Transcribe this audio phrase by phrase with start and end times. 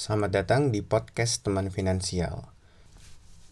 [0.00, 2.48] Selamat datang di podcast Teman Finansial.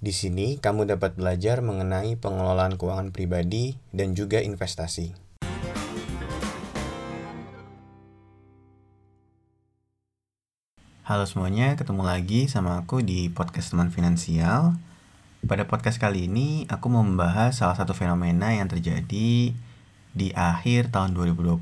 [0.01, 5.13] Di sini kamu dapat belajar mengenai pengelolaan keuangan pribadi dan juga investasi.
[11.05, 14.73] Halo semuanya, ketemu lagi sama aku di podcast Teman Finansial.
[15.45, 19.53] Pada podcast kali ini, aku mau membahas salah satu fenomena yang terjadi
[20.17, 21.61] di akhir tahun 2020.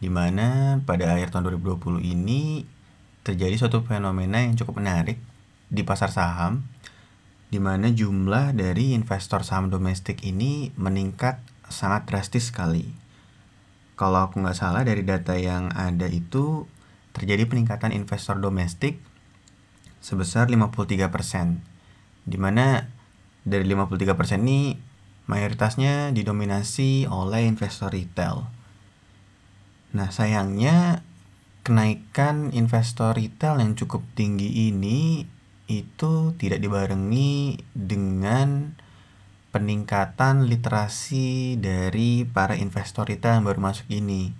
[0.00, 2.79] Di mana pada akhir tahun 2020 ini
[3.26, 5.20] terjadi suatu fenomena yang cukup menarik
[5.70, 6.66] di pasar saham,
[7.50, 12.90] di mana jumlah dari investor saham domestik ini meningkat sangat drastis sekali.
[13.94, 16.64] Kalau aku nggak salah dari data yang ada itu
[17.12, 19.02] terjadi peningkatan investor domestik
[20.00, 21.60] sebesar 53%,
[22.24, 22.88] di mana
[23.44, 24.74] dari 53% ini
[25.28, 28.48] mayoritasnya didominasi oleh investor retail.
[29.94, 31.04] Nah sayangnya
[31.70, 35.22] kenaikan investor retail yang cukup tinggi ini
[35.70, 38.74] itu tidak dibarengi dengan
[39.54, 44.34] peningkatan literasi dari para investor retail yang baru masuk ini.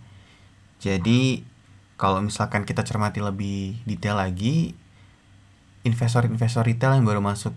[0.82, 1.46] Jadi
[1.94, 4.74] kalau misalkan kita cermati lebih detail lagi,
[5.86, 7.55] investor-investor retail yang baru masuk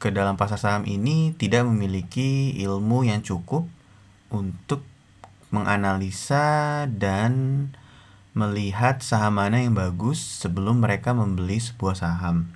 [0.00, 3.68] ke dalam pasar saham ini tidak memiliki ilmu yang cukup
[4.32, 4.80] untuk
[5.52, 7.68] menganalisa dan
[8.36, 12.52] melihat saham mana yang bagus sebelum mereka membeli sebuah saham.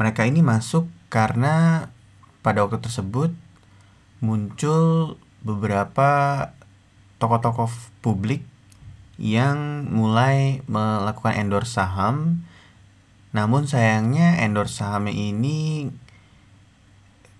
[0.00, 1.86] Mereka ini masuk karena
[2.40, 3.36] pada waktu tersebut
[4.24, 6.08] muncul beberapa
[7.20, 7.68] tokoh-tokoh
[8.00, 8.40] publik
[9.20, 12.48] yang mulai melakukan endorse saham.
[13.36, 15.92] Namun sayangnya endorse sahamnya ini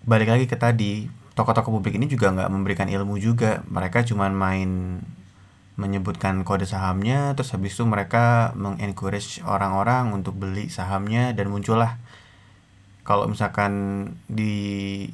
[0.05, 5.01] balik lagi ke tadi tokoh-tokoh publik ini juga nggak memberikan ilmu juga mereka cuma main
[5.77, 12.01] menyebutkan kode sahamnya terus habis itu mereka mengencourage orang-orang untuk beli sahamnya dan muncullah.
[13.05, 13.73] Kalau misalkan
[14.27, 15.07] di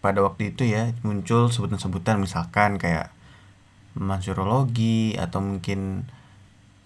[0.00, 3.12] pada waktu itu ya muncul sebutan-sebutan misalkan kayak
[3.96, 6.08] mansurologi atau mungkin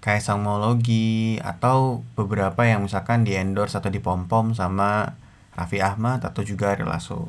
[0.00, 5.14] kayak sangmologi atau beberapa yang misalkan di endorse atau dipom-pom sama
[5.54, 7.28] Raffi Ahmad atau juga Ari Lasso.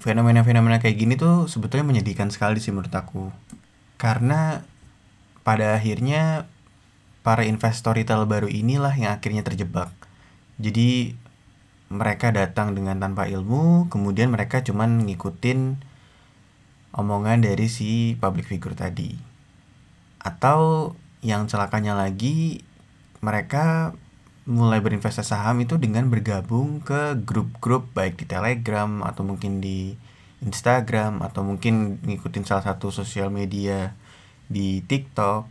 [0.00, 3.28] Fenomena-fenomena kayak gini tuh sebetulnya menyedihkan sekali sih menurut aku
[4.04, 4.68] karena
[5.48, 6.44] pada akhirnya
[7.24, 9.88] para investor retail baru inilah yang akhirnya terjebak.
[10.60, 11.16] Jadi
[11.88, 15.80] mereka datang dengan tanpa ilmu, kemudian mereka cuman ngikutin
[16.92, 19.16] omongan dari si public figure tadi.
[20.20, 20.92] Atau
[21.24, 22.60] yang celakanya lagi,
[23.24, 23.96] mereka
[24.44, 29.96] mulai berinvestasi saham itu dengan bergabung ke grup-grup baik di Telegram atau mungkin di
[30.44, 33.96] Instagram atau mungkin ngikutin salah satu sosial media
[34.46, 35.48] di TikTok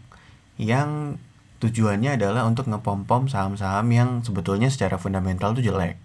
[0.62, 1.18] yang
[1.58, 5.98] tujuannya adalah untuk ngepom-pom saham-saham yang sebetulnya secara fundamental tuh jelek.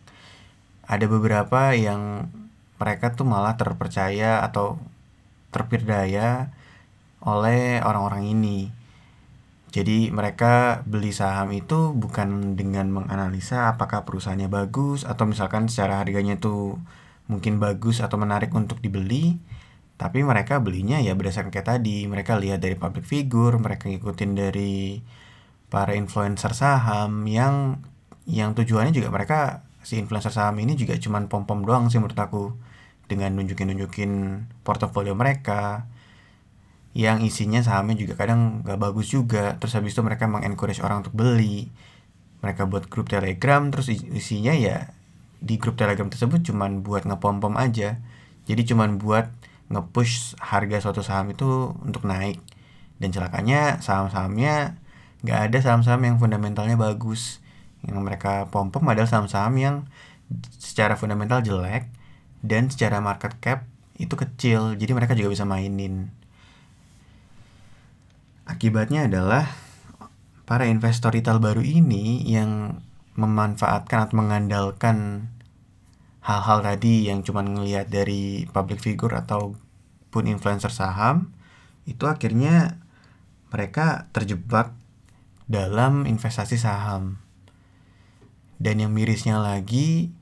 [0.89, 2.33] Ada beberapa yang
[2.81, 4.81] mereka tuh malah terpercaya atau
[5.53, 6.55] terperdaya
[7.21, 8.59] oleh orang-orang ini.
[9.69, 16.41] Jadi mereka beli saham itu bukan dengan menganalisa apakah perusahaannya bagus atau misalkan secara harganya
[16.41, 16.81] tuh
[17.29, 19.39] mungkin bagus atau menarik untuk dibeli
[19.99, 22.07] tapi mereka belinya ya berdasarkan kayak tadi.
[22.07, 25.03] Mereka lihat dari public figure mereka ngikutin dari
[25.69, 27.83] para influencer saham yang
[28.25, 32.17] yang tujuannya juga mereka si influencer saham ini juga cuman pom pom doang sih menurut
[32.17, 32.55] aku.
[33.11, 34.13] Dengan nunjukin nunjukin
[34.63, 35.91] portofolio mereka
[36.95, 39.59] yang isinya sahamnya juga kadang gak bagus juga.
[39.59, 41.75] Terus habis itu mereka mengencourage orang untuk beli.
[42.39, 44.95] Mereka buat grup telegram terus isinya ya
[45.39, 47.99] di grup telegram tersebut cuman buat ngepom-pom aja.
[48.49, 49.31] Jadi cuman buat
[49.69, 52.41] nge-push harga suatu saham itu untuk naik.
[52.99, 54.81] Dan celakanya saham-sahamnya
[55.23, 57.39] nggak ada saham-saham yang fundamentalnya bagus.
[57.87, 59.77] Yang mereka pom-pom adalah saham-saham yang
[60.59, 61.89] secara fundamental jelek
[62.43, 63.65] dan secara market cap
[63.99, 64.75] itu kecil.
[64.75, 66.11] Jadi mereka juga bisa mainin.
[68.49, 69.45] Akibatnya adalah
[70.49, 72.81] para investor retail baru ini yang
[73.19, 75.27] memanfaatkan atau mengandalkan
[76.23, 81.35] hal-hal tadi yang cuma ngelihat dari public figure ataupun influencer saham
[81.89, 82.79] itu akhirnya
[83.51, 84.77] mereka terjebak
[85.51, 87.19] dalam investasi saham.
[88.61, 90.13] Dan yang mirisnya lagi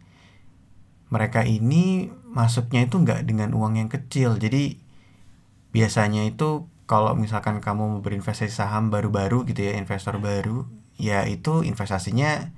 [1.13, 4.41] mereka ini masuknya itu nggak dengan uang yang kecil.
[4.41, 4.79] Jadi
[5.75, 10.65] biasanya itu kalau misalkan kamu mau berinvestasi saham baru-baru gitu ya investor baru
[10.97, 12.55] ya itu investasinya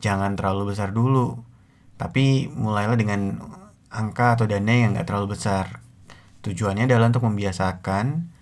[0.00, 1.40] jangan terlalu besar dulu
[2.00, 3.40] tapi mulailah dengan
[3.92, 5.84] angka atau dana yang nggak terlalu besar
[6.42, 8.32] tujuannya adalah untuk membiasakan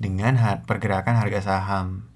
[0.00, 0.34] dengan
[0.64, 2.14] pergerakan harga saham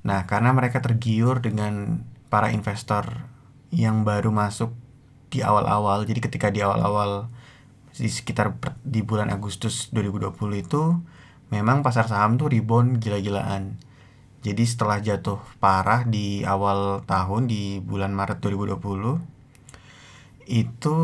[0.00, 3.28] Nah, karena mereka tergiur dengan para investor
[3.68, 4.72] yang baru masuk
[5.28, 6.08] di awal-awal.
[6.08, 7.28] Jadi ketika di awal-awal
[7.92, 10.82] di sekitar di bulan Agustus 2020 itu
[11.52, 13.76] memang pasar saham tuh rebound gila-gilaan.
[14.40, 19.20] Jadi setelah jatuh parah di awal tahun di bulan Maret 2020
[20.48, 20.94] itu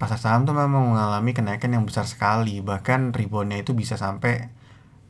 [0.00, 2.64] pasar saham tuh memang mengalami kenaikan yang besar sekali.
[2.64, 4.48] Bahkan reboundnya itu bisa sampai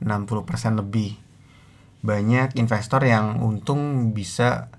[0.02, 1.14] 60% lebih
[2.02, 4.70] banyak investor yang untung bisa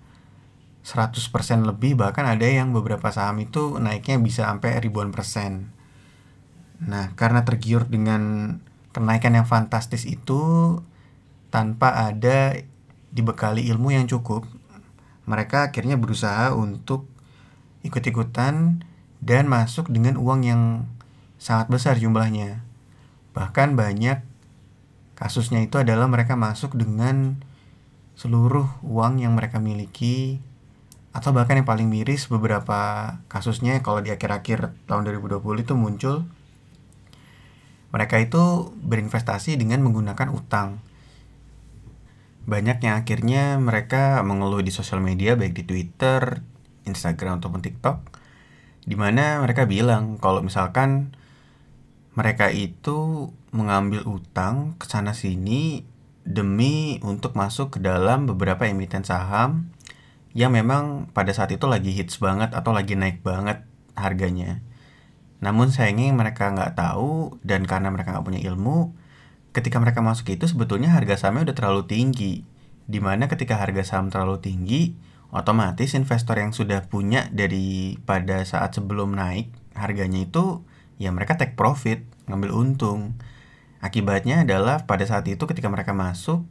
[0.84, 5.72] 100% lebih bahkan ada yang beberapa saham itu naiknya bisa sampai ribuan persen.
[6.80, 8.56] Nah, karena tergiur dengan
[8.96, 10.80] kenaikan yang fantastis itu
[11.52, 12.56] tanpa ada
[13.14, 14.46] dibekali ilmu yang cukup,
[15.30, 17.10] mereka akhirnya berusaha untuk
[17.86, 18.86] ikut-ikutan
[19.20, 20.62] dan masuk dengan uang yang
[21.38, 22.62] sangat besar jumlahnya.
[23.34, 24.30] Bahkan banyak
[25.20, 27.44] Kasusnya itu adalah mereka masuk dengan
[28.16, 30.40] seluruh uang yang mereka miliki
[31.12, 36.16] atau bahkan yang paling miris beberapa kasusnya kalau di akhir-akhir tahun 2020 itu muncul
[37.92, 40.80] mereka itu berinvestasi dengan menggunakan utang.
[42.50, 46.42] Banyak yang akhirnya mereka mengeluh di sosial media baik di Twitter,
[46.90, 47.98] Instagram ataupun TikTok
[48.90, 51.14] di mana mereka bilang kalau misalkan
[52.18, 55.86] mereka itu mengambil utang ke sana sini
[56.26, 59.70] demi untuk masuk ke dalam beberapa emiten saham
[60.34, 63.62] yang memang pada saat itu lagi hits banget atau lagi naik banget
[63.94, 64.62] harganya.
[65.38, 68.94] Namun sayangnya mereka nggak tahu dan karena mereka nggak punya ilmu,
[69.60, 72.34] ketika mereka masuk itu sebetulnya harga sahamnya udah terlalu tinggi.
[72.90, 74.98] Di mana ketika harga saham terlalu tinggi,
[75.30, 80.66] otomatis investor yang sudah punya dari pada saat sebelum naik harganya itu
[80.98, 83.20] ya mereka take profit, ngambil untung.
[83.80, 86.44] Akibatnya adalah pada saat itu ketika mereka masuk,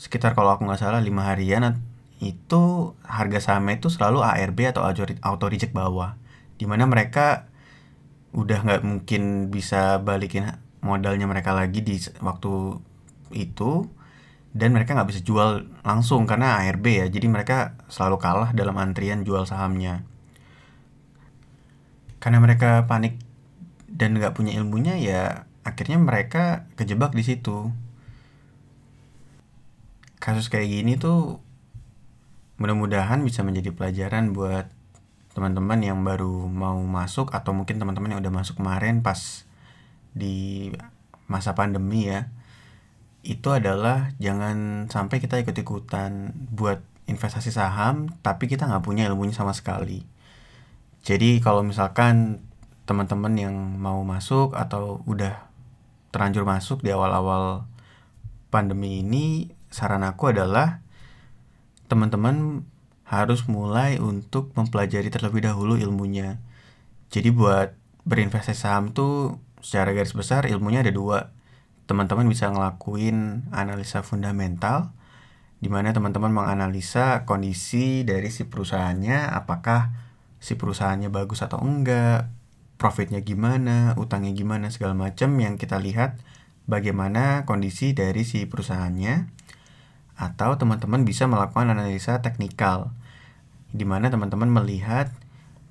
[0.00, 1.78] sekitar kalau aku nggak salah lima harian
[2.18, 4.82] itu harga sahamnya itu selalu ARB atau
[5.22, 6.18] auto reject bawah.
[6.58, 7.46] Di mana mereka
[8.34, 10.50] udah nggak mungkin bisa balikin
[10.80, 12.78] modalnya mereka lagi di waktu
[13.34, 13.86] itu
[14.56, 17.06] dan mereka nggak bisa jual langsung karena ARB ya.
[17.06, 20.02] Jadi mereka selalu kalah dalam antrian jual sahamnya.
[22.18, 23.20] Karena mereka panik
[23.86, 27.70] dan nggak punya ilmunya ya akhirnya mereka kejebak di situ.
[30.18, 31.38] Kasus kayak gini tuh
[32.58, 34.66] mudah-mudahan bisa menjadi pelajaran buat
[35.30, 39.46] teman-teman yang baru mau masuk atau mungkin teman-teman yang udah masuk kemarin pas
[40.12, 40.70] di
[41.28, 42.32] masa pandemi ya
[43.26, 49.52] itu adalah jangan sampai kita ikut-ikutan buat investasi saham tapi kita nggak punya ilmunya sama
[49.52, 50.06] sekali
[51.04, 52.44] jadi kalau misalkan
[52.88, 55.48] teman-teman yang mau masuk atau udah
[56.08, 57.68] terlanjur masuk di awal-awal
[58.48, 60.80] pandemi ini saran aku adalah
[61.88, 62.64] teman-teman
[63.08, 66.40] harus mulai untuk mempelajari terlebih dahulu ilmunya.
[67.08, 67.72] Jadi buat
[68.04, 71.34] berinvestasi saham tuh secara garis besar ilmunya ada dua.
[71.88, 74.92] Teman-teman bisa ngelakuin analisa fundamental
[75.58, 79.90] di mana teman-teman menganalisa kondisi dari si perusahaannya apakah
[80.38, 82.30] si perusahaannya bagus atau enggak,
[82.78, 86.14] profitnya gimana, utangnya gimana segala macam yang kita lihat
[86.70, 89.34] bagaimana kondisi dari si perusahaannya
[90.14, 92.94] atau teman-teman bisa melakukan analisa teknikal
[93.74, 95.10] di mana teman-teman melihat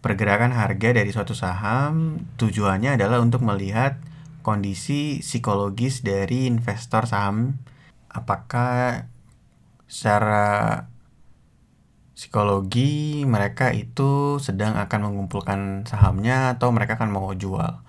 [0.07, 3.99] pergerakan harga dari suatu saham tujuannya adalah untuk melihat
[4.39, 7.59] kondisi psikologis dari investor saham
[8.07, 9.03] apakah
[9.91, 10.87] secara
[12.15, 17.83] psikologi mereka itu sedang akan mengumpulkan sahamnya atau mereka akan mau jual.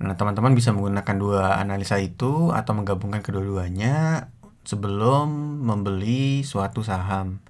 [0.00, 4.26] Nah, teman-teman bisa menggunakan dua analisa itu atau menggabungkan kedua-duanya
[4.64, 7.44] sebelum membeli suatu saham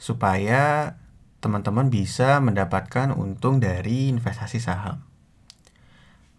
[0.00, 0.96] supaya
[1.44, 5.04] teman-teman bisa mendapatkan untung dari investasi saham.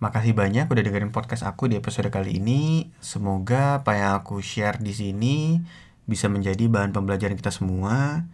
[0.01, 2.89] Makasih banyak udah dengerin podcast aku di episode kali ini.
[2.97, 5.61] Semoga apa yang aku share di sini
[6.09, 8.25] bisa menjadi bahan pembelajaran kita semua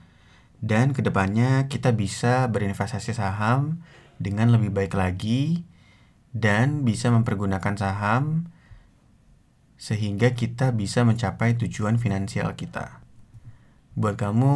[0.63, 3.84] dan ke depannya kita bisa berinvestasi saham
[4.16, 5.68] dengan lebih baik lagi
[6.32, 8.48] dan bisa mempergunakan saham
[9.75, 13.04] sehingga kita bisa mencapai tujuan finansial kita.
[13.98, 14.56] Buat kamu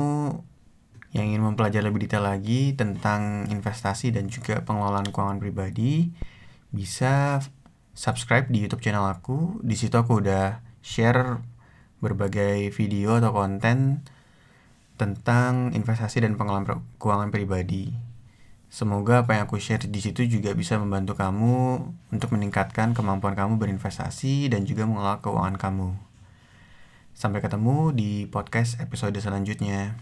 [1.15, 6.11] yang ingin mempelajari lebih detail lagi tentang investasi dan juga pengelolaan keuangan pribadi,
[6.75, 7.39] bisa
[7.95, 9.63] subscribe di YouTube channel aku.
[9.63, 11.39] Di situ aku udah share
[12.03, 14.03] berbagai video atau konten
[14.99, 17.95] tentang investasi dan pengelolaan keuangan pribadi.
[18.67, 21.79] Semoga apa yang aku share di situ juga bisa membantu kamu
[22.11, 25.95] untuk meningkatkan kemampuan kamu berinvestasi dan juga mengelola keuangan kamu.
[27.15, 29.95] Sampai ketemu di podcast episode selanjutnya.